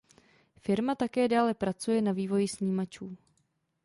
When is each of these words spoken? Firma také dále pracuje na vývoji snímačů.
Firma 0.65 0.93
také 0.95 1.27
dále 1.27 1.53
pracuje 1.53 2.01
na 2.01 2.11
vývoji 2.11 2.47
snímačů. 2.47 3.17